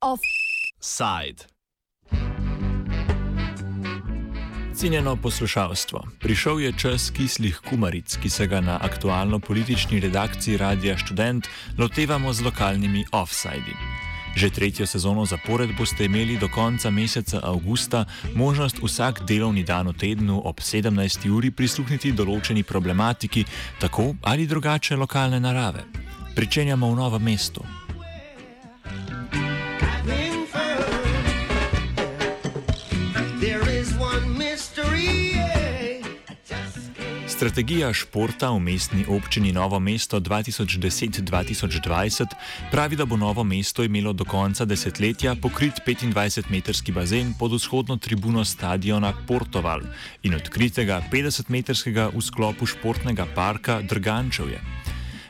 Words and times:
Offside. 0.00 1.56
Cenjeno 4.74 5.16
poslušalstvo, 5.16 6.02
prišel 6.20 6.60
je 6.60 6.72
čas 6.78 7.10
kislih 7.10 7.60
kumaric, 7.68 8.16
ki 8.22 8.30
se 8.30 8.46
ga 8.46 8.60
na 8.60 8.78
aktualno 8.82 9.38
politični 9.38 10.00
redakciji 10.00 10.56
Radia 10.56 10.98
Student 10.98 11.46
lotevamo 11.78 12.32
z 12.32 12.40
lokalnimi 12.40 13.04
offsidi. 13.12 13.95
Že 14.36 14.50
tretjo 14.52 14.84
sezono 14.86 15.24
zapored 15.24 15.72
boste 15.72 16.04
imeli 16.04 16.36
do 16.36 16.48
konca 16.52 16.90
meseca 16.90 17.40
avgusta 17.40 18.04
možnost 18.34 18.76
vsak 18.82 19.24
delovni 19.24 19.64
dan 19.64 19.88
v 19.88 19.96
tednu 19.96 20.42
ob 20.44 20.60
17. 20.60 21.24
uri 21.32 21.48
prisluhniti 21.50 22.12
določeni 22.12 22.60
problematiki, 22.60 23.46
tako 23.80 24.12
ali 24.28 24.44
drugače 24.44 25.00
lokalne 25.00 25.40
narave. 25.40 25.88
Pričenjamo 26.36 26.92
v 26.92 26.96
novem 27.00 27.22
mestu. 27.32 27.64
Strategija 37.36 37.90
športa 37.92 38.48
v 38.50 38.60
mestni 38.64 39.04
občini 39.08 39.52
Novo 39.52 39.80
mesto 39.80 40.20
2010-2020 40.20 42.26
pravi, 42.70 42.96
da 42.96 43.04
bo 43.04 43.16
Novo 43.16 43.44
mesto 43.44 43.84
imelo 43.84 44.12
do 44.12 44.24
konca 44.24 44.64
desetletja 44.64 45.34
pokrit 45.42 45.72
25-metrski 45.84 46.92
bazen 46.92 47.34
pod 47.38 47.52
vzhodno 47.52 47.96
tribuno 47.96 48.44
stadiona 48.44 49.12
Portoval 49.26 49.80
in 50.22 50.34
odkritega 50.34 51.02
50-metrskega 51.12 52.10
v 52.16 52.22
sklopu 52.22 52.66
športnega 52.66 53.26
parka 53.34 53.82
Drgančevje. 53.82 54.60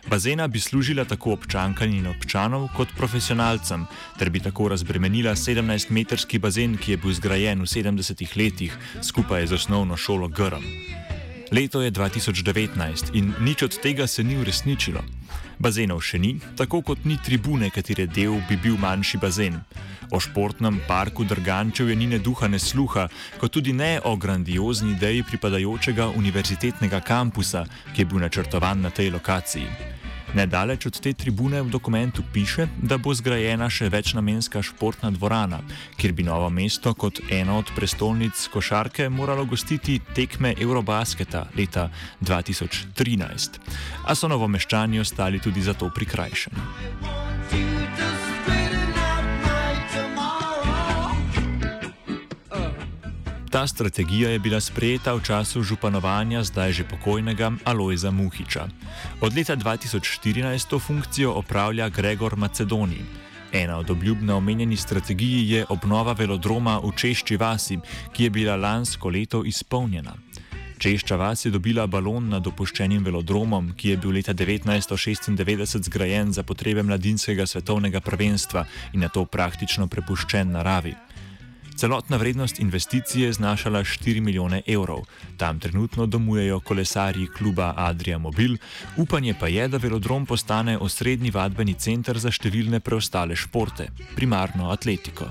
Bazena 0.06 0.48
bi 0.48 0.60
služila 0.60 1.04
tako 1.04 1.32
občankam 1.32 1.90
in 1.90 2.06
občanom 2.06 2.68
kot 2.76 2.88
profesionalcem, 2.96 3.86
ter 4.18 4.30
bi 4.30 4.40
tako 4.40 4.68
razbremenila 4.68 5.34
17-metrski 5.34 6.38
bazen, 6.38 6.78
ki 6.78 6.90
je 6.90 6.96
bil 7.02 7.12
zgrajen 7.12 7.60
v 7.60 7.66
70-ih 7.66 8.36
letih 8.36 8.78
skupaj 9.02 9.46
z 9.46 9.58
osnovno 9.58 9.96
šolo 9.96 10.28
Grm. 10.28 11.05
Leto 11.52 11.80
je 11.80 11.90
2019 11.94 13.14
in 13.14 13.30
nič 13.40 13.62
od 13.62 13.78
tega 13.78 14.06
se 14.06 14.24
ni 14.24 14.34
uresničilo. 14.34 14.98
Bazenov 15.58 16.02
še 16.02 16.18
ni, 16.18 16.36
tako 16.58 16.82
kot 16.82 17.06
ni 17.06 17.16
tribune, 17.22 17.70
katere 17.70 18.06
del 18.10 18.42
bi 18.48 18.58
bil 18.58 18.74
manjši 18.76 19.18
bazen. 19.22 19.60
O 20.10 20.18
športnem 20.20 20.80
parku 20.88 21.24
Drgančev 21.24 21.90
je 21.90 21.96
ni 21.96 22.06
ne 22.10 22.18
duha, 22.18 22.50
ne 22.50 22.58
sluha, 22.58 23.06
kot 23.38 23.54
tudi 23.54 23.72
ne 23.72 24.00
o 24.04 24.16
grandiozni 24.16 24.92
ideji 24.98 25.22
pripadajočega 25.22 26.10
univerzitetnega 26.18 27.00
kampusa, 27.00 27.64
ki 27.94 28.02
je 28.02 28.10
bil 28.10 28.20
načrtovan 28.26 28.82
na 28.82 28.90
tej 28.90 29.14
lokaciji. 29.14 29.70
Nedaleč 30.34 30.86
od 30.86 31.00
te 31.00 31.12
tribune 31.12 31.62
v 31.62 31.70
dokumentu 31.70 32.22
piše, 32.32 32.66
da 32.82 32.98
bo 32.98 33.14
zgrajena 33.14 33.68
še 33.70 33.88
večnamenska 33.88 34.62
športna 34.62 35.10
dvorana, 35.10 35.60
kjer 35.96 36.12
bi 36.12 36.26
novo 36.26 36.50
mesto 36.50 36.94
kot 36.94 37.20
ena 37.30 37.58
od 37.58 37.70
prestolnic 37.76 38.48
košarke 38.52 39.08
moralo 39.08 39.44
gostiti 39.44 40.00
tekme 40.14 40.54
Eurobasketa 40.60 41.46
leta 41.56 41.90
2013. 42.20 43.60
A 44.06 44.14
so 44.14 44.28
novomeščani 44.28 45.00
ostali 45.00 45.40
tudi 45.40 45.62
za 45.62 45.74
to 45.74 45.90
prikrajšani. 45.94 47.25
Ta 53.56 53.66
strategija 53.66 54.30
je 54.30 54.38
bila 54.38 54.60
sprejeta 54.60 55.14
v 55.16 55.24
času 55.24 55.62
županovanja 55.64 56.44
zdaj 56.44 56.72
že 56.72 56.84
pokojnega 56.84 57.52
Alojza 57.64 58.10
Muhiča. 58.12 58.68
Od 59.24 59.32
leta 59.32 59.56
2014 59.56 60.68
to 60.68 60.78
funkcijo 60.78 61.32
opravlja 61.32 61.88
Gregor 61.88 62.36
Macedoni. 62.36 63.00
Ena 63.52 63.78
od 63.78 63.90
obljub 63.90 64.20
na 64.20 64.36
omenjeni 64.36 64.76
strategiji 64.76 65.50
je 65.50 65.64
obnova 65.68 66.12
velodroma 66.12 66.84
v 66.84 66.92
Češči 66.96 67.36
vasi, 67.36 67.78
ki 68.12 68.24
je 68.24 68.30
bila 68.30 68.56
lansko 68.56 69.08
leto 69.08 69.40
izpolnjena. 69.44 70.12
Češča 70.78 71.16
vas 71.16 71.44
je 71.44 71.50
dobila 71.50 71.86
balon 71.86 72.28
nad 72.28 72.46
opuščenim 72.46 73.04
velodromom, 73.04 73.72
ki 73.72 73.88
je 73.88 73.96
bil 73.96 74.10
leta 74.20 74.34
1996 74.34 75.88
zgrajen 75.88 76.32
za 76.32 76.42
potrebe 76.42 76.82
mladinskega 76.82 77.46
svetovnega 77.46 78.00
prvenstva 78.00 78.66
in 78.92 79.00
na 79.00 79.08
to 79.08 79.24
praktično 79.24 79.88
prepuščen 79.88 80.52
naravi. 80.52 80.94
Celotna 81.76 82.16
vrednost 82.16 82.60
investicije 82.60 83.26
je 83.26 83.32
znašala 83.32 83.80
4 83.80 84.20
milijone 84.20 84.62
evrov. 84.66 84.98
Tam 85.36 85.60
trenutno 85.60 86.06
domujejo 86.06 86.60
kolesarji 86.60 87.26
kluba 87.26 87.74
Adria 87.76 88.18
Mobil, 88.18 88.56
upanje 88.96 89.34
pa 89.40 89.48
je, 89.48 89.68
da 89.68 89.76
velodrom 89.76 90.26
postane 90.26 90.78
osrednji 90.78 91.30
vadbeni 91.30 91.74
center 91.74 92.18
za 92.18 92.32
številne 92.32 92.80
preostale 92.80 93.36
športe, 93.36 93.90
primarno 94.16 94.70
atletiko. 94.70 95.28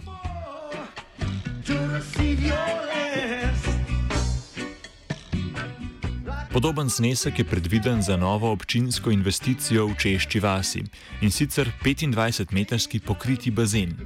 Podoben 6.53 6.89
znesek 6.89 7.39
je 7.39 7.45
predviden 7.45 8.01
za 8.01 8.17
novo 8.17 8.51
občinsko 8.51 9.11
investicijo 9.11 9.87
v 9.87 9.97
Češči 9.97 10.39
vasi 10.39 10.83
in 11.21 11.31
sicer 11.31 11.71
25-metrski 11.83 13.01
pokriti 13.01 13.51
bazen. 13.51 13.97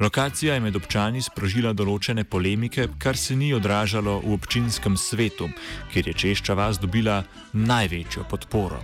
Lokacija 0.00 0.54
je 0.54 0.60
med 0.64 0.76
občani 0.78 1.20
sprožila 1.20 1.74
določene 1.76 2.22
polemike, 2.24 2.86
kar 2.96 3.18
se 3.20 3.34
ni 3.36 3.50
odražalo 3.52 4.14
v 4.22 4.30
občinskem 4.32 4.94
svetu, 4.96 5.50
kjer 5.92 6.06
je 6.08 6.14
Češča 6.22 6.54
vas 6.56 6.78
dobila 6.80 7.18
največjo 7.52 8.24
podporo. 8.30 8.78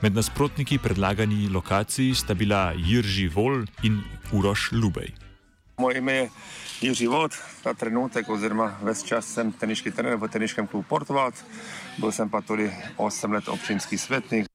Med 0.00 0.16
nasprotniki 0.16 0.78
predlagani 0.80 1.50
lokaciji 1.52 2.14
sta 2.16 2.32
bila 2.32 2.70
Jirži 2.72 3.26
Vol 3.34 3.66
in 3.84 3.98
Uroš 4.32 4.70
Lubej. 4.72 5.12
Moje 5.84 6.00
ime 6.00 6.14
je 6.16 6.30
Jirži 6.80 7.10
Vod, 7.12 7.36
ta 7.60 7.74
trenutek, 7.76 8.30
oziroma 8.32 8.70
ves 8.80 9.04
čas 9.04 9.28
sem 9.28 9.50
teniški 9.52 9.92
trener 9.92 10.16
v 10.16 10.30
teniškem 10.32 10.70
klubu 10.70 10.88
Portugal, 10.88 11.36
bil 12.00 12.08
sem 12.08 12.32
pa 12.32 12.40
tudi 12.40 12.70
8 12.96 13.36
let 13.36 13.52
občinski 13.52 14.00
svetnik. 14.00 14.48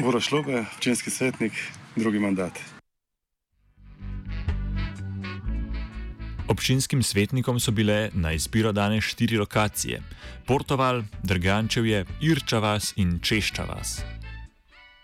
Uroš 0.00 0.32
Lubej, 0.32 0.64
občinski 0.78 1.12
svetnik, 1.12 1.52
drugi 1.92 2.24
mandat. 2.24 2.56
Občinskim 6.48 7.02
svetnikom 7.02 7.60
so 7.60 7.72
bile 7.72 8.10
na 8.14 8.32
izbiro 8.32 8.72
dane 8.72 9.00
štiri 9.00 9.38
lokacije: 9.38 10.02
Portoval, 10.46 11.02
Drgančevje, 11.22 12.04
Irčavas 12.22 12.92
in 12.96 13.18
Češčavas. 13.18 14.02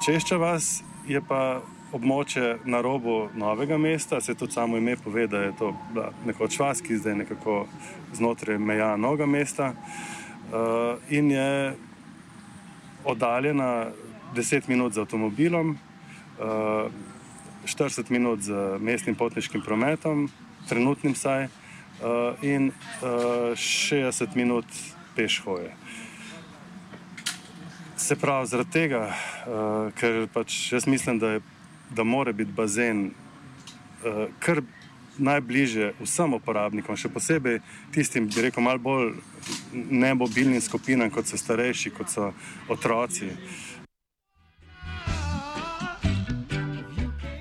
Češčavas 0.07 0.83
je 1.09 1.21
pa 1.29 1.63
območje 1.93 2.61
na 2.65 2.81
robu 2.81 3.29
novega 3.35 3.79
mesta, 3.79 4.21
se 4.21 4.35
tudi 4.35 4.53
samo 4.53 4.79
ime 4.79 4.95
pove, 4.97 5.27
da 5.27 5.41
je 5.43 5.53
to 5.59 5.73
nekoč 6.27 6.59
vas, 6.59 6.81
ki 6.81 6.97
zdaj 6.97 7.15
nekako 7.25 7.67
znotraj 8.15 8.59
meja 8.59 8.97
novega 8.97 9.27
mesta 9.27 9.73
uh, 9.75 10.95
in 11.11 11.31
je 11.31 11.75
oddaljena 13.05 13.91
10 14.35 14.69
minut 14.69 14.95
z 14.95 15.03
avtomobilom, 15.03 15.75
uh, 15.75 16.87
eh, 16.87 17.67
40 17.67 18.11
minut 18.11 18.41
z 18.41 18.79
mestnim 18.81 19.15
potniškim 19.15 19.63
prometom, 19.63 20.31
trenutnim 20.69 21.15
saj, 21.15 21.49
uh, 22.03 22.45
in 22.45 22.73
uh, 23.03 23.53
eh, 23.53 23.57
60 23.57 24.35
minut 24.35 24.67
peš 25.17 25.39
hoje. 25.45 25.75
Se 27.97 28.17
pravi, 28.17 28.47
zaradi 28.47 28.71
tega, 28.71 29.07
uh, 29.07 29.93
ker 29.95 30.27
pač 30.33 30.73
jaz 30.73 30.87
mislim, 30.87 31.19
da, 31.19 31.37
je, 31.37 31.41
da 31.91 32.05
mora 32.05 32.33
biti 32.33 32.53
bazen 32.53 33.11
uh, 33.11 34.27
kar 34.39 34.63
najbližje 35.19 35.93
vsem 36.01 36.35
uporabnikom, 36.35 36.97
še 36.97 37.13
posebej 37.13 37.61
tistim, 37.93 38.27
bi 38.33 38.49
rekel, 38.49 38.65
malo 38.65 38.81
bolj 38.81 39.13
nemobilnim 39.75 40.61
skupinam, 40.65 41.13
kot 41.13 41.29
so 41.29 41.39
starejši, 41.39 41.93
kot 41.95 42.11
so 42.11 42.33
otroci. 42.73 43.29
Uh, 43.29 43.72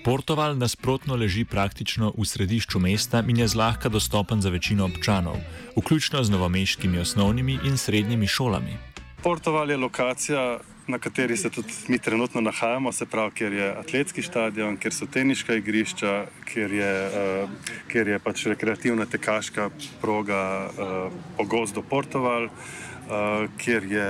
Portoval 0.01 0.57
nasprotno 0.57 1.15
leži 1.15 1.43
praktično 1.45 2.07
v 2.17 2.25
središču 2.25 2.79
mesta 2.81 3.21
in 3.27 3.37
je 3.37 3.47
zlahka 3.47 3.89
dostopen 3.89 4.41
za 4.41 4.49
večino 4.49 4.85
občanov, 4.85 5.37
vključno 5.77 6.23
z 6.23 6.29
novomeškimi 6.29 6.97
osnovnimi 6.99 7.59
in 7.63 7.77
srednjimi 7.77 8.27
šolami. 8.27 8.77
Portoval 9.23 9.69
je 9.69 9.77
lokacija, 9.77 10.57
na 10.87 10.99
kateri 10.99 11.37
se 11.37 11.49
tudi 11.49 11.73
mi 11.87 11.99
trenutno 11.99 12.41
nahajamo, 12.41 12.91
se 12.91 13.05
pravi, 13.05 13.31
kjer 13.31 13.53
je 13.53 13.69
atletski 13.77 14.21
stadion, 14.21 14.77
kjer 14.77 14.93
so 14.93 15.05
teniška 15.05 15.53
igrišča, 15.53 16.25
kjer 16.45 16.73
je, 16.73 16.93
uh, 17.07 17.49
kjer 17.87 18.07
je 18.07 18.19
pač 18.19 18.45
rekreativna 18.45 19.05
tekaška 19.05 19.69
proga 20.01 20.65
uh, 20.65 21.13
po 21.37 21.45
gozdu 21.45 21.83
Portoval, 21.83 22.49
uh, 22.49 23.45
kjer 23.57 23.85
je 23.85 24.09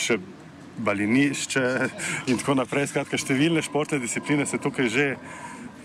še 0.00 0.18
balinišče 0.78 1.64
in 2.30 2.38
tako 2.40 2.58
naprej. 2.58 2.90
Skratka, 2.92 3.18
številne 3.20 3.62
športne 3.64 4.00
discipline 4.02 4.46
se 4.46 4.60
tukaj 4.62 4.88
že, 4.90 5.08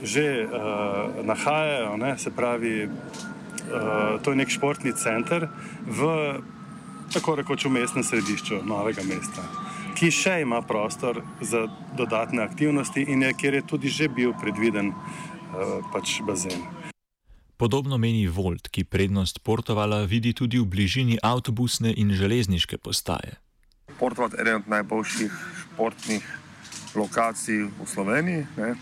že 0.04 0.26
uh, 0.46 1.20
nahajajo. 1.26 1.98
Ne? 2.02 2.16
Se 2.18 2.32
pravi, 2.34 2.88
uh, 2.88 4.18
to 4.24 4.34
je 4.34 4.40
nek 4.40 4.54
športni 4.54 4.94
center 4.98 5.50
v 5.86 6.10
tako 7.10 7.40
rekoč 7.42 7.66
v 7.66 7.74
mestnem 7.74 8.06
središču 8.06 8.62
novega 8.70 9.02
mesta, 9.02 9.42
ki 9.98 10.12
še 10.14 10.42
ima 10.46 10.62
prostor 10.62 11.24
za 11.42 11.66
dodatne 11.98 12.46
aktivnosti 12.46 13.02
in 13.02 13.26
je, 13.26 13.34
kjer 13.34 13.60
je 13.60 13.64
tudi 13.66 13.90
že 13.90 14.06
bil 14.08 14.38
predviden 14.38 14.94
uh, 14.94 15.82
pač 15.90 16.22
bazen. 16.22 16.62
Podobno 17.60 17.98
meni 18.00 18.24
Volt, 18.24 18.70
ki 18.72 18.88
prednost 18.88 19.44
Portovala 19.44 20.06
vidi 20.08 20.32
tudi 20.32 20.62
v 20.62 20.70
bližini 20.70 21.20
avtobusne 21.20 21.92
in 21.92 22.16
železniške 22.16 22.80
postaje. 22.80 23.36
Portoval 24.00 24.30
je 24.34 24.42
eden 24.42 24.56
od 24.56 24.68
najboljših 24.68 25.31
športnih 25.62 26.24
lokacij 26.96 27.68
v 27.68 27.86
Sloveniji, 27.86 28.48
ne, 28.57 28.75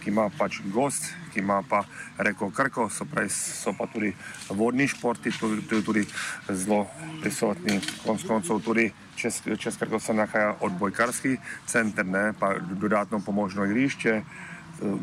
ki 0.00 0.10
ima 0.10 0.28
pač 0.38 0.60
gost, 0.72 1.08
ki 1.32 1.40
ima 1.40 1.62
pa 1.68 1.82
reko 2.18 2.50
Krko, 2.50 2.88
so, 2.92 3.04
pravi, 3.04 3.28
so 3.30 3.72
pa 3.76 3.86
tudi 3.86 4.12
vodni 4.48 4.88
športi, 4.88 5.32
tudi, 5.40 5.62
tudi, 5.68 5.84
tudi 5.84 6.04
zelo 6.48 6.86
prisotni, 7.22 7.80
konc 8.04 8.24
koncev 8.28 8.60
tudi 8.64 8.90
čez, 9.16 9.42
čez 9.58 9.76
Krko 9.80 10.00
se 10.00 10.14
nahaja 10.14 10.54
odbojkarski 10.60 11.36
center, 11.66 12.06
ne, 12.06 12.32
pa 12.38 12.54
dodatno 12.60 13.20
pomožno 13.20 13.64
igrišče 13.64 14.22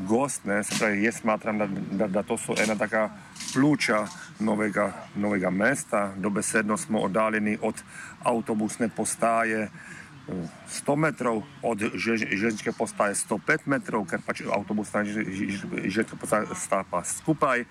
gost, 0.07 0.45
ne, 0.45 0.61
pravi, 0.79 1.03
jaz 1.03 1.19
smatram, 1.21 1.57
da, 1.57 1.67
da, 1.91 2.07
da 2.07 2.23
to 2.23 2.37
so 2.37 2.55
ena 2.63 2.75
taka 2.75 3.09
pljuča 3.53 4.05
novega, 4.39 4.93
novega 5.15 5.49
mesta. 5.49 6.11
Dobesedno 6.17 6.77
smo 6.77 6.99
oddaljeni 6.99 7.57
od 7.61 7.83
avtobusne 8.23 8.89
postaje 8.89 9.69
100 10.27 10.95
metrov, 10.95 11.41
od 11.61 11.83
železniške 11.95 12.71
postaje 12.71 13.15
105 13.15 13.57
metrov, 13.65 14.05
ker 14.05 14.19
pač 14.25 14.41
avtobusna 14.51 15.05
železniška 15.05 16.19
postaja 16.19 16.55
sta 16.55 16.83
pa 16.91 17.03
skupaj 17.03 17.63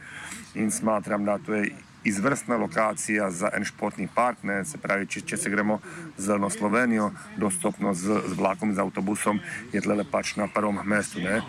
in 0.55 0.71
smatram, 0.71 1.25
da 1.25 1.39
to 1.39 1.55
je 1.55 1.75
izvrstna 2.05 2.57
lokacija 2.57 3.31
za 3.31 3.51
en 3.57 3.65
športni 3.65 4.09
park, 4.15 4.43
ne, 4.43 4.65
se 4.65 4.79
pravi, 4.79 5.07
če, 5.07 5.21
če 5.21 5.37
se 5.37 5.51
gremo 5.51 5.81
z 6.17 6.39
Slovenijo, 6.59 7.11
dostopno 7.37 7.95
z, 7.95 8.21
z 8.27 8.39
vlakom, 8.39 8.75
z 8.75 8.79
avtobusom, 8.79 9.41
je 9.73 9.81
tle 9.81 10.05
pač 10.11 10.37
na 10.37 10.47
prvem 10.47 10.81
mestu. 10.85 11.21
Ne. 11.21 11.43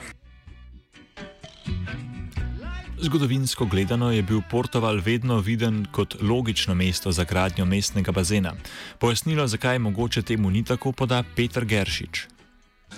Zgodovinsko 3.00 3.66
gledano 3.66 4.12
je 4.12 4.22
bil 4.22 4.42
Portugal 4.52 5.00
vedno 5.06 5.40
viden 5.40 5.86
kot 5.92 6.16
logično 6.22 6.76
mesto 6.76 7.12
za 7.12 7.24
gradnjo 7.24 7.66
mestnega 7.66 8.12
bazena. 8.12 8.54
Pojasnilo, 9.00 9.48
zakaj 9.48 9.80
mogoče 9.80 10.22
temu 10.22 10.50
ni 10.50 10.64
tako, 10.66 10.92
poda 10.92 11.24
Petr 11.36 11.66
Geršič. 11.66 12.28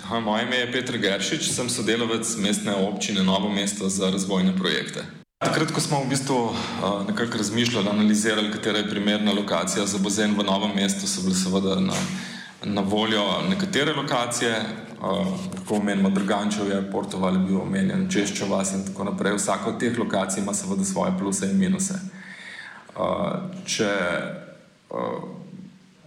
Ha, 0.04 0.20
moje 0.20 0.44
ime 0.44 0.56
je 0.56 0.72
Petr 0.72 0.98
Geršič, 0.98 1.52
sem 1.52 1.70
sodelavec 1.70 2.38
mestne 2.38 2.76
občine 2.76 3.24
Novo 3.24 3.50
mesto 3.50 3.90
za 3.90 4.10
razvojne 4.12 4.56
projekte. 4.56 5.04
Takrat, 5.44 5.72
ko 5.72 5.82
smo 5.82 6.04
v 6.04 6.10
bistvu 6.10 6.56
nekako 7.08 7.38
razmišljali, 7.38 7.90
analizirali, 7.90 8.52
katera 8.52 8.78
je 8.78 8.90
primerna 8.90 9.34
lokacija 9.34 9.86
za 9.86 9.98
bazen 9.98 10.36
v 10.38 10.44
novem 10.44 10.76
mestu, 10.76 11.08
so 11.08 11.22
bile 11.22 11.36
seveda 11.36 11.80
na, 11.80 11.96
na 12.64 12.82
voljo 12.82 13.24
nekatere 13.50 13.94
lokacije, 13.94 14.64
lahko 15.02 15.74
uh, 15.74 15.80
omenimo 15.80 16.10
Drgančev, 16.10 16.70
je 16.70 16.92
Portugal 16.92 17.38
bil 17.40 17.62
omenjen, 17.62 18.10
Češčo 18.12 18.50
vas 18.50 18.74
in 18.74 18.86
tako 18.86 19.04
naprej. 19.04 19.38
Vsaka 19.38 19.70
od 19.70 19.80
teh 19.80 19.98
lokacij 20.00 20.44
ima 20.44 20.54
seveda 20.54 20.84
svoje 20.84 21.16
pluse 21.20 21.50
in 21.52 21.58
minuse. 21.58 22.00
Če 23.66 23.90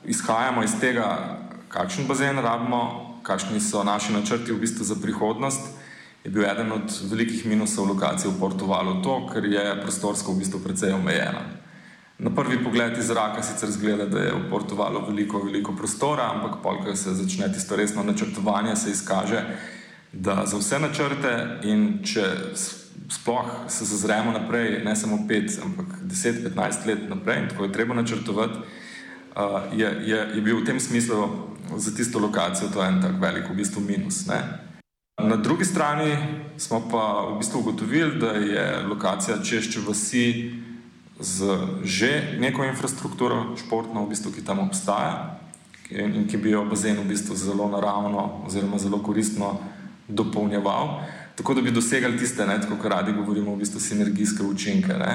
izhajamo 0.04 0.62
iz 0.62 0.74
tega, 0.80 1.38
kakšen 1.72 2.06
bazen 2.08 2.38
rabimo, 2.38 2.82
kakšni 3.22 3.60
so 3.60 3.84
naši 3.84 4.12
načrti 4.12 4.52
v 4.52 4.60
bistvu 4.60 4.84
za 4.84 4.98
prihodnost, 5.00 5.70
je 6.24 6.30
bil 6.30 6.44
eden 6.44 6.72
od 6.72 6.92
velikih 7.10 7.46
minusov 7.46 7.88
lokacije 7.88 8.30
v 8.30 8.38
Portugalu 8.40 9.00
to, 9.02 9.26
ker 9.32 9.46
je 9.46 9.64
prostorsko 9.82 10.32
v 10.32 10.42
bistvu 10.42 10.60
precej 10.60 10.92
omejena. 10.92 11.61
Na 12.22 12.30
prvi 12.30 12.64
pogled 12.64 12.98
iz 12.98 13.06
zraka 13.10 13.42
sicer 13.42 13.70
zgleda, 13.70 14.06
da 14.06 14.20
je 14.20 14.32
v 14.32 14.50
Portugalu 14.50 15.00
veliko, 15.08 15.40
veliko 15.42 15.72
prostora, 15.74 16.30
ampak 16.34 16.60
polk 16.62 16.86
se 16.96 17.14
začne 17.14 17.52
tisto 17.52 17.76
resno 17.76 18.02
načrtovanje, 18.02 18.76
se 18.76 18.90
izkaže, 18.90 19.42
da 20.12 20.44
za 20.46 20.58
vse 20.58 20.78
načrte 20.78 21.32
in 21.66 21.98
če 22.06 22.26
sploh 23.10 23.50
se 23.68 23.84
zazremo 23.84 24.32
naprej, 24.32 24.84
ne 24.84 24.94
samo 24.96 25.18
5, 25.28 25.58
ampak 25.64 25.86
10-15 26.04 26.86
let 26.86 27.08
naprej 27.10 27.42
in 27.42 27.48
tako 27.48 27.64
je 27.64 27.72
treba 27.72 27.94
načrtovati, 27.94 28.58
je, 29.76 29.88
je, 30.06 30.18
je 30.34 30.40
bil 30.40 30.60
v 30.60 30.64
tem 30.64 30.80
smislu 30.80 31.28
za 31.76 31.94
tisto 31.96 32.18
lokacijo 32.18 32.68
to 32.68 32.84
en 32.84 33.02
tak 33.02 33.18
velik 33.20 33.50
v 33.50 33.56
bistvu 33.56 33.80
minus. 33.80 34.26
Ne? 34.26 34.42
Na 35.22 35.36
drugi 35.36 35.64
strani 35.64 36.16
smo 36.56 36.84
pa 36.90 37.32
v 37.32 37.38
bistvu 37.38 37.60
ugotovili, 37.60 38.20
da 38.20 38.26
je 38.26 38.82
lokacija 38.86 39.42
Češče 39.42 39.80
vasi 39.88 40.52
z 41.20 41.58
že 41.84 42.38
neko 42.40 42.64
infrastrukturo, 42.64 43.56
športno, 43.56 44.04
v 44.04 44.08
bistvu, 44.14 44.32
ki 44.32 44.44
tam 44.44 44.58
obstaja 44.58 45.38
in, 45.90 46.14
in 46.14 46.24
ki 46.28 46.36
bi 46.36 46.50
jo 46.50 46.64
bazen 46.64 46.96
v 47.00 47.08
bistvu 47.08 47.36
zelo 47.36 47.68
naravno 47.68 48.46
oziroma 48.46 48.78
zelo 48.78 49.02
koristno 49.02 49.60
dopolnjeval, 50.08 51.00
tako 51.36 51.54
da 51.54 51.62
bi 51.62 51.70
dosegali 51.70 52.18
tiste, 52.18 52.46
ne, 52.46 52.60
tako 52.60 52.76
kot 52.76 52.90
radi 52.90 53.12
govorimo, 53.12 53.54
v 53.54 53.64
bistvu 53.64 53.80
sinergijske 53.80 54.42
učinke. 54.42 54.92
Ne. 54.98 55.12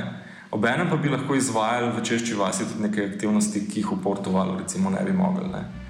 Obenem 0.51 0.89
pa 0.89 0.95
bi 0.95 1.09
lahko 1.09 1.35
izvajali 1.35 1.91
v 1.91 2.03
češči 2.03 2.33
vasi 2.33 2.65
tudi 2.65 2.88
neke 2.88 3.03
aktivnosti, 3.05 3.67
ki 3.67 3.83
jih 3.83 3.91
v 3.91 4.01
Portugalu 4.03 4.57
recimo 4.59 4.89
ne 4.89 5.03
bi 5.03 5.11
mogli. 5.11 5.49
Ne. 5.51 5.86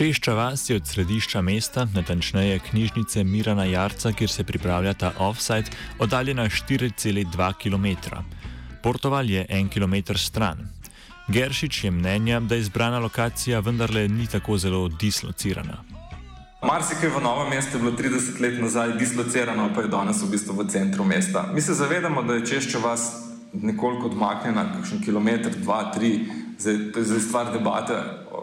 Češča 0.00 0.32
vas 0.34 0.70
je 0.70 0.76
od 0.76 0.86
središča 0.86 1.42
mesta, 1.42 1.84
natančneje 1.94 2.58
knjižnice 2.58 3.24
Mirana 3.24 3.64
Jarca, 3.64 4.12
kjer 4.12 4.30
se 4.30 4.44
pripravlja 4.44 4.94
ta 4.94 5.12
offside, 5.18 5.70
oddaljena 5.98 6.44
4,2 6.44 7.52
km. 7.62 8.16
Portoval 8.82 9.30
je 9.30 9.46
en 9.48 9.68
km 9.68 9.94
stran. 10.16 10.68
Geršič 11.28 11.84
je 11.84 11.90
mnenja, 11.90 12.40
da 12.40 12.56
izbrana 12.56 12.98
lokacija 12.98 13.60
vendarle 13.60 14.08
ni 14.08 14.26
tako 14.26 14.58
zelo 14.58 14.88
dislocirana. 14.88 15.84
Marsikaj 16.62 17.08
v 17.08 17.20
novem 17.20 17.50
mestu 17.50 17.76
je 17.76 17.82
bilo 17.82 17.92
30 17.92 18.40
let 18.40 18.56
nazaj 18.60 18.96
dislocirano, 18.96 19.68
pa 19.74 19.84
je 19.84 19.88
danes 19.88 20.22
v 20.22 20.30
bistvu 20.30 20.56
v 20.62 20.68
centru 20.68 21.04
mesta. 21.04 21.44
Mi 21.52 21.60
se 21.60 21.74
zavedamo, 21.74 22.22
da 22.22 22.40
je 22.40 22.46
Češča 22.46 22.78
vas 22.78 23.12
nekoliko 23.52 24.06
odmaknjena, 24.06 24.64
kakšen 24.78 25.04
kilometr, 25.04 25.60
dva, 25.60 25.92
tri, 25.92 26.24
zdaj, 26.58 26.92
to 26.92 26.98
je 26.98 27.04
zdaj 27.04 27.20
stvar 27.20 27.52
debate 27.52 28.00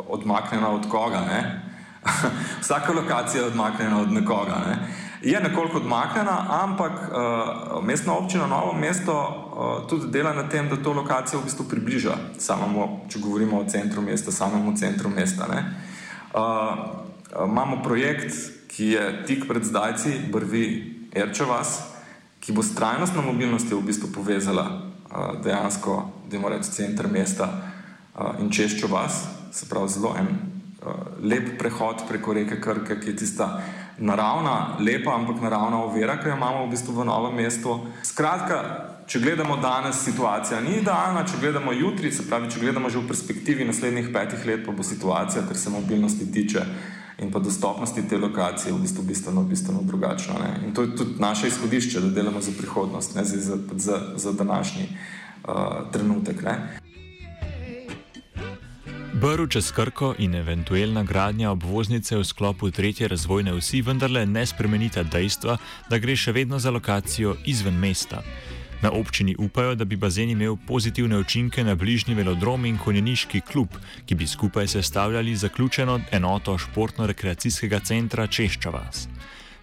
odmaknjena 0.09 0.69
od 0.69 0.89
koga. 0.89 1.19
Ne? 1.19 1.61
Vsaka 2.61 2.93
lokacija 2.93 3.41
je 3.41 3.47
odmaknjena 3.47 4.01
od 4.01 4.11
nekoga. 4.11 4.61
Ne? 4.67 4.77
Je 5.21 5.39
nekoliko 5.39 5.77
odmaknjena, 5.77 6.45
ampak 6.49 6.91
uh, 6.91 7.83
mestna 7.83 8.13
občina 8.13 8.47
Novo 8.47 8.73
mesto 8.73 9.13
uh, 9.13 9.89
tudi 9.89 10.11
dela 10.11 10.33
na 10.33 10.49
tem, 10.49 10.69
da 10.69 10.77
to 10.77 10.93
lokacijo 10.93 11.39
v 11.39 11.43
bistvu 11.43 11.65
približa 11.69 12.13
samemu, 12.37 12.99
če 13.09 13.19
govorimo 13.19 13.59
o 13.59 13.65
centru 13.65 14.01
mesta, 14.01 14.31
samemu 14.31 14.77
centru 14.77 15.09
mesta. 15.09 15.47
Uh, 15.49 16.41
uh, 16.41 17.49
imamo 17.49 17.81
projekt, 17.83 18.33
ki 18.67 18.91
je 18.93 19.23
tik 19.25 19.47
pred 19.47 19.65
zdajci, 19.65 20.29
brvi 20.31 20.65
Erčevas, 21.15 21.79
ki 22.39 22.53
bo 22.53 22.61
s 22.61 22.75
trajnostno 22.75 23.21
mobilnostjo 23.21 23.79
v 23.79 23.89
bistvu 23.89 24.11
povezala 24.13 24.67
uh, 24.69 25.41
dejansko, 25.43 26.11
da 26.29 26.37
moramo 26.37 26.61
reči, 26.61 26.71
center 26.71 27.09
mesta 27.09 27.49
uh, 27.49 28.37
in 28.39 28.53
češčo 28.53 28.87
vas 28.87 29.36
se 29.57 29.65
pravi 29.69 29.89
zelo 29.89 30.13
en 30.19 30.27
uh, 30.29 30.93
lep 31.23 31.57
prehod 31.59 32.05
preko 32.07 32.33
reke 32.33 32.61
Krke, 32.61 32.99
ki 33.01 33.09
je 33.09 33.15
tista 33.23 33.49
naravna, 33.97 34.77
lepa, 34.79 35.15
ampak 35.15 35.41
naravna 35.41 35.83
ovira, 35.83 36.19
ki 36.21 36.29
jo 36.29 36.35
imamo 36.35 36.65
v 36.65 36.69
bistvu 36.69 36.93
v 36.93 37.05
novem 37.09 37.39
mestu. 37.41 37.79
Skratka, 38.05 38.59
če 39.09 39.21
gledamo 39.23 39.57
danes, 39.57 40.03
situacija 40.05 40.61
ni 40.61 40.77
idealna, 40.81 41.25
če 41.25 41.41
gledamo 41.41 41.73
jutri, 41.73 42.11
se 42.13 42.27
pravi, 42.29 42.51
če 42.53 42.61
gledamo 42.61 42.91
že 42.93 43.01
v 43.01 43.09
perspektivi 43.09 43.65
naslednjih 43.65 44.11
petih 44.13 44.45
let, 44.45 44.65
pa 44.65 44.75
bo 44.75 44.85
situacija, 44.85 45.47
kar 45.47 45.57
se 45.57 45.73
mobilnosti 45.73 46.31
tiče. 46.31 46.65
In 47.17 47.31
pa 47.33 47.39
dostopnosti 47.41 48.03
te 48.05 48.17
lokacije 48.21 48.69
v 48.69 48.83
bistvu 48.83 49.03
bistveno, 49.07 49.41
bistveno 49.49 49.79
drugačna. 49.81 50.35
In 50.67 50.75
to 50.77 50.83
je 50.85 50.95
tudi 50.99 51.15
naše 51.17 51.47
izhodišče, 51.49 52.03
da 52.03 52.11
delamo 52.13 52.41
za 52.45 52.53
prihodnost, 52.53 53.15
ne 53.17 53.23
za, 53.25 53.57
za, 53.73 53.97
za 54.15 54.33
današnji 54.37 54.85
uh, 54.85 55.89
trenutek. 55.91 56.43
Ne? 56.45 56.77
Brv 59.17 59.47
čez 59.49 59.71
Krko 59.71 60.13
in 60.17 60.35
eventualna 60.35 61.01
gradnja 61.03 61.49
obvoznice 61.51 62.17
v 62.17 62.23
sklopu 62.23 62.69
tretje 62.71 63.07
razvojne 63.07 63.49
vsi 63.57 63.81
vendarle 63.81 64.25
ne 64.25 64.45
spremenita 64.45 65.01
dejstva, 65.03 65.55
da 65.89 65.97
gre 65.97 66.13
še 66.13 66.35
vedno 66.37 66.59
za 66.59 66.69
lokacijo 66.69 67.33
izven 67.45 67.79
mesta. 67.81 68.21
Na 68.81 68.91
občini 68.93 69.33
upajo, 69.39 69.73
da 69.75 69.85
bi 69.85 69.97
bazen 69.97 70.29
imel 70.29 70.53
pozitivne 70.67 71.17
učinke 71.17 71.63
na 71.63 71.75
bližnji 71.75 72.13
velodrom 72.13 72.65
in 72.65 72.77
konjeniški 72.77 73.41
klub, 73.41 73.73
ki 74.05 74.15
bi 74.15 74.27
skupaj 74.27 74.67
sestavljali 74.67 75.35
zaključeno 75.35 75.99
enoto 76.11 76.57
športno-rekreacijskega 76.57 77.79
centra 77.79 78.27
Češčavas. 78.27 79.07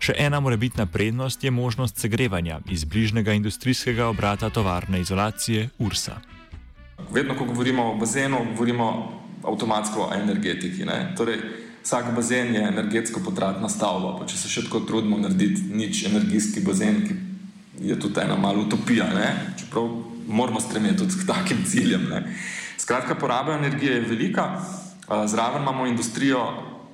Še 0.02 0.18
ena 0.18 0.40
morebitna 0.40 0.86
prednost 0.86 1.44
je 1.44 1.54
možnost 1.54 2.02
segrevanja 2.02 2.58
iz 2.70 2.84
bližnjega 2.84 3.38
industrijskega 3.38 4.10
obrata 4.10 4.50
tovarne 4.50 5.00
izolacije 5.00 5.68
Ursa. 5.78 6.18
Vedno, 7.10 7.38
ko 7.38 7.44
govorimo 7.44 7.92
o 7.92 7.94
bazenu, 7.94 8.46
govorimo 8.50 9.23
avtomatsko 9.46 10.08
o 10.08 10.10
energetiki. 10.14 10.86
Torej, 11.16 11.38
vsak 11.84 12.14
bazen 12.16 12.54
je 12.54 12.62
energetsko 12.68 13.20
potratna 13.24 13.68
stavba. 13.68 14.16
Pa 14.18 14.26
če 14.26 14.38
se 14.38 14.48
še 14.48 14.66
tako 14.68 14.84
trudimo 14.88 15.18
narediti 15.20 15.68
nič 15.72 16.06
energijski 16.08 16.64
bazen, 16.64 17.02
ki 17.04 17.88
je 17.88 17.98
tudi 18.00 18.20
ena 18.20 18.36
malna 18.36 18.64
utopija, 18.64 19.08
ne? 19.14 19.54
čeprav 19.60 19.90
moramo 20.28 20.60
stremeti 20.60 21.02
tudi 21.02 21.20
k 21.20 21.26
takim 21.28 21.64
ciljem. 21.68 22.08
Ne? 22.10 22.22
Skratka, 22.78 23.14
poraba 23.14 23.58
energije 23.58 23.98
je 23.98 24.06
velika, 24.08 24.46
zraven 25.26 25.62
imamo 25.62 25.86
industrijo 25.86 26.46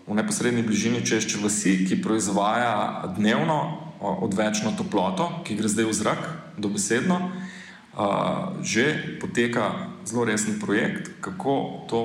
v 0.06 0.14
neposrednji 0.18 0.62
bližini 0.66 1.04
Češče 1.06 1.38
vasi, 1.42 1.84
ki 1.86 2.02
proizvaja 2.02 3.12
dnevno 3.16 3.60
odvečno 4.00 4.72
toploto, 4.78 5.28
ki 5.44 5.54
gre 5.54 5.68
zdaj 5.68 5.86
v 5.86 5.94
zrak, 5.94 6.22
dobesedno. 6.58 7.20
Že 8.62 9.18
poteka 9.20 9.92
zelo 10.06 10.24
resen 10.24 10.58
projekt, 10.60 11.10
kako 11.20 11.86
to 11.90 12.00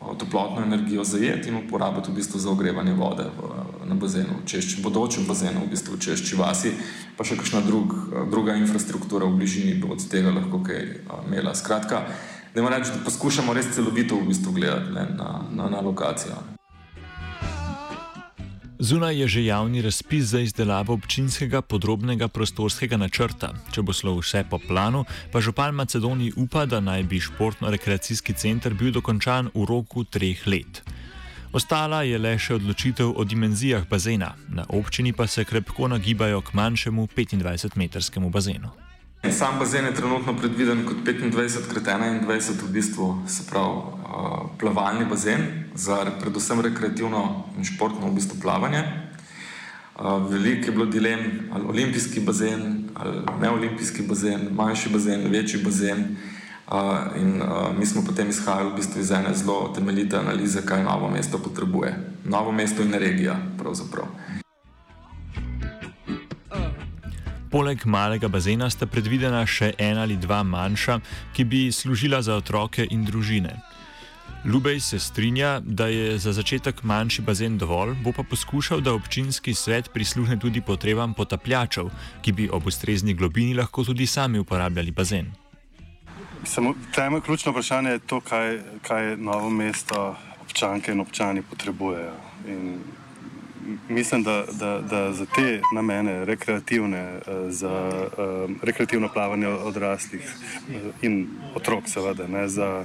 toplotno 0.00 0.62
energijo 0.62 1.04
zajeti 1.04 1.48
in 1.48 1.56
uporabiti 1.56 2.10
v 2.10 2.14
bistvu 2.14 2.40
za 2.40 2.50
ogrevanje 2.50 2.92
vode 2.92 3.24
v, 3.24 3.50
na 3.88 3.94
bazenu, 3.94 4.40
v 4.42 4.46
češči, 4.48 4.82
bodočem 4.82 5.26
bazenu, 5.28 5.64
v 5.66 5.70
bistvu 5.70 5.96
v 5.96 6.00
češči 6.00 6.36
vasi, 6.36 6.72
pa 7.16 7.24
še 7.24 7.36
kakšna 7.36 7.60
drug, 7.66 7.94
druga 8.30 8.56
infrastruktura 8.56 9.28
v 9.28 9.36
bližini 9.36 9.76
bo 9.80 9.92
od 9.92 10.04
tega 10.08 10.32
lahko 10.32 10.62
kaj 10.64 11.04
imela. 11.26 11.54
Skratka, 11.54 12.06
da 12.54 12.60
imamo 12.60 12.76
reči, 12.76 12.96
da 12.96 13.04
poskušamo 13.04 13.52
res 13.52 13.74
celovito 13.74 14.16
v 14.16 14.32
bistvu 14.32 14.56
gledati 14.56 14.94
ne, 14.96 15.04
na, 15.16 15.44
na, 15.52 15.68
na 15.68 15.80
lokacijo. 15.84 16.59
Zunaj 18.80 19.20
je 19.20 19.28
že 19.28 19.44
javni 19.44 19.82
razpis 19.82 20.24
za 20.24 20.40
izdelavo 20.40 20.94
občinskega 20.94 21.60
podrobnega 21.62 22.28
prostorskega 22.28 22.96
načrta. 22.96 23.52
Če 23.72 23.82
bo 23.84 23.92
šlo 23.92 24.14
vse 24.16 24.40
po 24.50 24.56
planu, 24.56 25.04
pa 25.32 25.40
župan 25.40 25.74
Macedoniji 25.76 26.32
upa, 26.36 26.64
da 26.64 26.80
naj 26.80 27.02
bi 27.02 27.20
športno-rekreacijski 27.20 28.32
center 28.32 28.74
bil 28.74 28.88
dokončan 28.96 29.52
v 29.54 29.66
roku 29.68 30.04
treh 30.04 30.46
let. 30.46 30.80
Ostala 31.52 32.02
je 32.08 32.16
le 32.18 32.32
še 32.38 32.56
odločitev 32.56 33.12
o 33.12 33.24
dimenzijah 33.24 33.84
bazena, 33.84 34.32
na 34.48 34.64
občini 34.68 35.12
pa 35.12 35.26
se 35.26 35.44
krepko 35.44 35.88
nagibajo 35.88 36.40
k 36.40 36.56
manjšemu 36.56 37.08
25-metrskemu 37.12 38.30
bazenu. 38.32 38.72
Sam 39.28 39.58
bazen 39.58 39.84
je 39.84 39.94
trenutno 39.94 40.32
predviden 40.40 40.86
kot 40.88 41.04
25 41.04 41.68
krat 41.68 42.00
21, 42.00 42.64
v 42.64 42.72
bistvu 42.72 43.28
se 43.28 43.44
pravi 43.50 43.99
plavalni 44.58 45.04
bazen 45.04 45.40
za 45.74 46.04
predvsem 46.20 46.60
rekreativno 46.60 47.44
in 47.58 47.64
športno 47.64 48.08
v 48.10 48.14
bistvu 48.14 48.40
plavanje. 48.42 48.82
Uh, 50.00 50.30
veliko 50.30 50.66
je 50.66 50.72
bilo 50.72 50.86
dilem, 50.86 51.48
ali 51.52 51.64
olimpijski 51.68 52.20
bazen, 52.20 52.88
ali 52.94 53.22
neolimpijski 53.40 54.02
bazen, 54.02 54.48
manjši 54.52 54.88
bazen, 54.88 55.30
večji 55.30 55.62
bazen. 55.64 56.16
Uh, 56.70 56.76
in 57.16 57.42
mi 57.78 57.86
smo 57.86 58.02
potem 58.06 58.28
izhajali 58.28 58.70
v 58.70 58.76
bistvu 58.76 59.00
iz 59.00 59.10
ene 59.10 59.34
zelo 59.34 59.72
temeljite 59.74 60.16
analize, 60.16 60.62
kaj 60.66 60.84
novo 60.84 61.10
mesto 61.10 61.38
potrebuje. 61.38 61.96
Novo 62.24 62.52
mesto 62.52 62.82
in 62.82 62.94
regija, 62.94 63.36
pravzaprav. 63.58 64.06
Poleg 67.50 67.82
malega 67.84 68.28
bazena 68.28 68.70
sta 68.70 68.86
predvidena 68.86 69.42
še 69.46 69.72
ena 69.78 70.04
ali 70.06 70.16
dva 70.16 70.44
manjša, 70.46 71.00
ki 71.34 71.44
bi 71.44 71.72
služila 71.72 72.22
za 72.22 72.36
otroke 72.38 72.86
in 72.90 73.02
družine. 73.04 73.69
Lubej 74.44 74.80
se 74.80 74.98
strinja, 74.98 75.60
da 75.60 75.86
je 75.86 76.18
za 76.18 76.32
začetek 76.32 76.82
manjši 76.82 77.22
bazen 77.22 77.58
dovolj, 77.58 77.94
bo 78.04 78.12
pa 78.16 78.22
poskušal, 78.22 78.80
da 78.80 78.94
občinski 78.94 79.54
svet 79.54 79.90
prisluhne 79.92 80.38
tudi 80.40 80.60
potrebam 80.60 81.14
potapljačev, 81.14 81.90
ki 82.22 82.32
bi 82.32 82.48
ob 82.52 82.66
ustrezni 82.66 83.14
globini 83.14 83.54
lahko 83.54 83.84
tudi 83.84 84.06
sami 84.06 84.38
uporabljali 84.38 84.90
bazen. 84.90 85.28
Temeljno 86.94 87.20
ključno 87.20 87.52
vprašanje 87.52 87.90
je 87.90 87.98
to, 87.98 88.20
kaj, 88.20 88.58
kaj 88.82 89.16
novo 89.16 89.50
mesto 89.50 90.16
občanke 90.40 90.92
in 90.92 91.00
občani 91.00 91.42
potrebujejo. 91.42 92.14
In 92.48 92.78
mislim, 93.88 94.22
da, 94.22 94.44
da, 94.52 94.80
da 94.80 95.12
za 95.12 95.26
te 95.26 95.60
namene, 95.74 96.24
rekreativne, 96.24 96.98
eh, 96.98 97.50
za 97.50 98.08
uh, 98.18 98.50
rekreativno 98.62 99.08
plavanje 99.08 99.48
odraslih 99.48 100.20
uh, 100.24 100.74
in 101.02 101.28
otrok, 101.54 101.88
seveda, 101.88 102.26
ne, 102.26 102.48
za, 102.48 102.84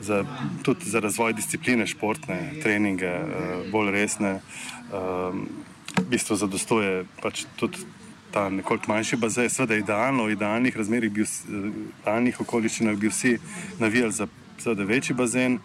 za, 0.00 0.24
tudi 0.62 0.90
za 0.90 1.00
razvoj 1.00 1.32
discipline, 1.32 1.86
športne 1.86 2.52
treninge, 2.62 3.12
bolj 3.72 3.90
resne, 3.90 4.34
uh, 4.34 5.34
v 5.98 6.06
bistvu 6.10 6.36
zadostuje 6.36 7.04
pač 7.22 7.44
tudi. 7.56 7.78
Ta 8.32 8.46
nekoliko 8.48 8.88
manjši 8.88 9.16
bazen, 9.20 9.50
seveda 9.52 9.76
idealno, 9.76 10.24
v 10.24 10.32
idealnih 10.32 10.76
razmerah, 10.76 11.10
v 11.12 11.24
idealnih 12.00 12.38
okoliščinah 12.40 12.94
bi 12.96 13.10
vsi 13.12 13.34
navijali 13.78 14.12
za 14.12 14.26
seveda, 14.56 14.86
večji 14.88 15.16
bazen. 15.16 15.58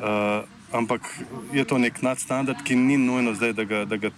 Uh, 0.00 0.42
ampak 0.72 1.06
je 1.52 1.64
to 1.64 1.78
nek 1.78 2.02
nadstandard, 2.02 2.62
ki 2.64 2.76
ni 2.76 2.96
nujno 2.96 3.34
zdaj, 3.34 3.52
da 3.52 3.64
ga, 3.64 3.84
da 3.84 3.96
ga 3.96 4.10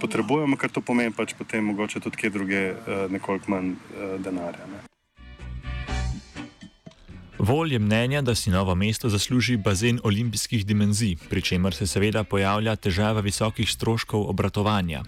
potrebujemo, 0.00 0.56
ker 0.56 0.72
to 0.72 0.80
pomeni 0.80 1.14
pač 1.14 1.34
potem 1.38 1.64
mogoče 1.64 2.00
tudi 2.00 2.16
kje 2.16 2.30
druge 2.30 2.62
uh, 2.72 3.06
nekoliko 3.12 3.50
manj 3.50 3.74
uh, 3.74 4.16
denarja. 4.24 4.66
Ne. 4.66 4.84
Vol 7.38 7.72
je 7.72 7.78
mnenja, 7.78 8.22
da 8.22 8.34
si 8.34 8.50
novo 8.50 8.74
mesto 8.74 9.08
zasluži 9.08 9.56
bazen 9.56 10.00
olimpijskih 10.04 10.66
dimenzij, 10.66 11.16
pri 11.30 11.42
čemer 11.42 11.74
se 11.74 11.86
seveda 11.86 12.24
pojavlja 12.24 12.76
težava 12.76 13.20
visokih 13.20 13.70
stroškov 13.70 14.26
obratovanja. 14.30 15.04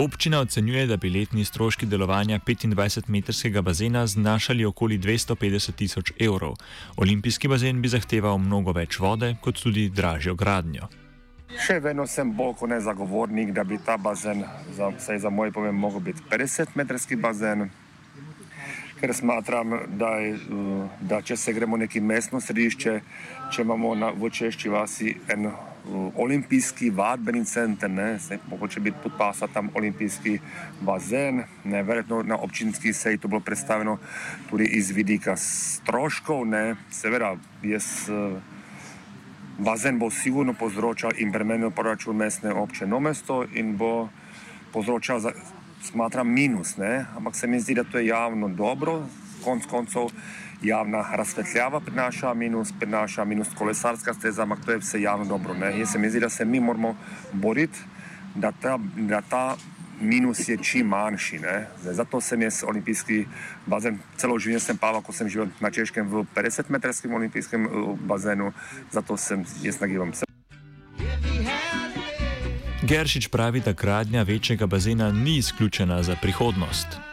Občina 0.00 0.40
ocenjuje, 0.40 0.86
da 0.86 0.96
bi 0.96 1.10
letni 1.10 1.44
stroški 1.44 1.86
delovanja 1.86 2.38
25-metrskega 2.46 3.60
bazena 3.60 4.06
znašali 4.06 4.64
okoli 4.64 4.98
250 4.98 5.74
tisoč 5.76 6.12
evrov. 6.20 6.54
Olimpijski 6.96 7.48
bazen 7.48 7.82
bi 7.82 7.88
zahteval 7.88 8.38
mnogo 8.38 8.72
več 8.72 8.98
vode, 8.98 9.34
kot 9.44 9.60
tudi 9.60 9.90
dražjo 9.90 10.34
gradnjo. 10.34 10.88
Še 11.66 11.76
vedno 11.84 12.06
sem 12.08 12.32
bolj 12.32 12.54
kot 12.62 12.72
ne 12.72 12.80
zagovornik, 12.80 13.52
da 13.52 13.64
bi 13.64 13.76
ta 13.84 13.98
bazen, 14.00 14.40
za, 14.72 14.88
za 14.96 15.30
moj 15.30 15.52
pomen, 15.52 15.82
lahko 15.84 16.00
bil 16.00 16.16
50-metrski 16.32 17.20
bazen. 17.20 17.68
Ker 19.00 19.12
smatram, 19.14 19.82
da, 20.00 20.14
je, 20.24 20.38
da 21.00 21.20
če 21.20 21.36
se 21.36 21.52
gremo 21.52 21.76
v 21.76 21.84
neki 21.84 22.00
mestno 22.00 22.40
središče, 22.40 23.00
če 23.52 23.68
imamo 23.68 23.92
na, 24.00 24.14
v 24.16 24.32
Češči 24.32 24.72
vasi 24.72 25.18
en 25.28 25.52
olimpijski 26.16 26.90
vadbeni 26.90 27.44
center, 27.44 27.90
ne, 27.90 28.18
se 28.18 28.38
mogoče 28.50 28.80
biti 28.80 28.96
podpasa 29.02 29.46
tam 29.46 29.68
olimpijski 29.74 30.38
bazen, 30.80 31.42
ne, 31.64 31.82
verjetno 31.82 32.22
na 32.22 32.36
občinski 32.36 32.92
seji 32.92 33.18
to 33.18 33.28
bilo 33.28 33.40
predstavljeno 33.40 33.98
tudi 34.50 34.64
iz 34.64 34.90
vidika 34.90 35.36
stroškov, 35.36 36.46
ne, 36.46 36.76
seveda, 36.90 37.36
jaz, 37.62 38.08
bazen 39.58 39.98
bo 39.98 40.10
sigurno 40.10 40.54
povzročal 40.54 41.10
in 41.18 41.32
bremenil 41.32 41.70
proračun 41.70 42.16
mestne 42.16 42.52
občine. 42.52 43.00
Mesto 43.00 43.44
in 43.54 43.76
bo 43.76 44.08
povzročal, 44.72 45.20
smatram, 45.82 46.28
minus, 46.28 46.76
ne, 46.76 47.06
ampak 47.16 47.36
se 47.36 47.46
mi 47.46 47.60
zdi, 47.60 47.74
da 47.74 47.84
to 47.84 47.98
je 47.98 48.06
javno 48.06 48.48
dobro, 48.48 49.06
konc 49.44 49.66
koncev, 49.66 50.10
javna 50.62 51.04
razsvetljava 51.12 51.80
prinaša 51.80 52.34
minus, 52.34 52.72
prinaša 52.80 53.24
minus 53.24 53.48
kolesarska 53.58 54.14
steza, 54.14 54.42
ampak 54.42 54.64
to 54.64 54.72
je 54.72 54.78
vse 54.78 55.02
javno 55.02 55.24
dobro. 55.24 55.54
Ne? 55.54 55.78
Jaz 55.78 55.92
se 55.92 55.98
mi 55.98 56.10
zdi, 56.10 56.20
da 56.20 56.28
se 56.28 56.44
mi 56.44 56.60
moramo 56.60 56.96
boriti, 57.32 57.78
da 58.34 58.52
ta, 58.52 58.78
da 58.96 59.20
ta 59.20 59.56
minus 60.00 60.48
je 60.48 60.56
čim 60.62 60.86
manjši. 60.86 61.38
Zdaj, 61.82 61.94
zato 61.94 62.20
sem 62.20 62.42
jaz 62.42 62.64
olimpijski 62.66 63.24
bazen, 63.66 63.98
celo 64.16 64.38
življenje 64.38 64.60
sem 64.60 64.78
plaval, 64.78 65.02
ko 65.02 65.12
sem 65.12 65.28
živel 65.28 65.48
na 65.60 65.70
Češkem 65.70 66.08
v 66.08 66.24
50-metrskem 66.34 67.14
olimpijskem 67.14 67.66
eh, 67.66 67.94
bazenu, 68.08 68.52
zato 68.92 69.16
sem 69.16 69.44
jaz 69.62 69.80
nagibam. 69.80 70.12
Geršič 72.82 73.28
pravi, 73.28 73.60
da 73.60 73.72
gradnja 73.72 74.22
večjega 74.22 74.66
bazena 74.66 75.12
ni 75.12 75.36
izključena 75.36 76.02
za 76.02 76.16
prihodnost. 76.22 77.09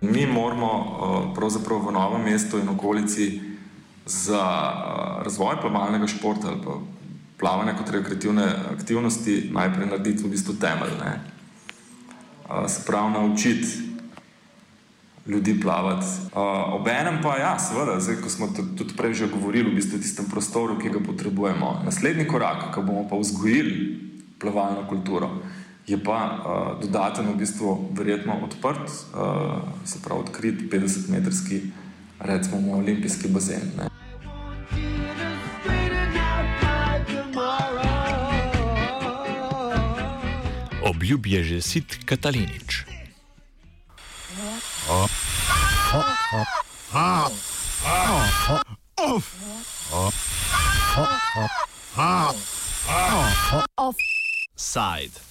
Mi 0.00 0.26
moramo 0.26 0.70
eh, 0.70 1.34
pravzaprav 1.34 1.86
v 1.86 1.92
novem 1.92 2.22
mestu 2.22 2.58
in 2.58 2.68
okolici 2.68 3.40
za 4.06 4.44
eh, 4.44 5.24
razvoj 5.24 5.60
plavalnega 5.60 6.06
športa 6.06 6.48
ali 6.48 6.62
pa 6.64 6.78
plavanja 7.38 7.74
kot 7.74 7.90
rekreativne 7.90 8.46
aktivnosti 8.72 9.50
najprej 9.52 9.86
narediti 9.86 10.22
v 10.22 10.30
bistvu 10.30 10.54
temelj. 10.54 10.94
Ne? 11.02 11.18
Eh, 11.18 12.68
se 12.68 12.86
pravi, 12.86 13.12
naučiti 13.12 13.66
ljudi 15.26 15.60
plavati. 15.60 16.06
Obenem 16.72 17.18
pa, 17.22 17.36
ja, 17.36 17.58
seveda, 17.58 18.00
zdaj, 18.00 18.16
ko 18.22 18.30
smo 18.30 18.46
tudi 18.78 18.94
prej 18.96 19.14
že 19.14 19.26
govorili, 19.28 19.70
v 19.70 19.76
bistvu 19.76 19.98
tistem 19.98 20.24
prostoru, 20.24 20.78
ki 20.78 20.88
ga 20.88 21.02
potrebujemo. 21.04 21.82
Naslednji 21.84 22.24
korak, 22.24 22.70
ko 22.74 22.82
bomo 22.82 23.04
pa 23.10 23.18
vzgojili 23.18 23.98
plavalno 24.38 24.88
kulturo 24.88 25.28
je 25.88 25.96
pa 25.96 26.20
uh, 26.20 26.80
dodaten 26.82 27.32
v 27.32 27.40
bistvu 27.40 27.90
verjetno 27.96 28.44
odprt, 28.44 28.92
uh, 29.16 29.64
se 29.84 29.98
pravi 30.04 30.20
odkrit 30.20 30.68
50-metrski, 30.72 31.60
recimo 32.20 32.76
olimpijski 32.76 33.28
bazen. 33.28 33.72
Ne. 33.76 33.88
Obljub 40.84 41.26
je 41.26 41.44
že 41.44 41.62
sit 41.62 42.04
Katalinič. 42.04 42.84
Offside. 53.76 55.27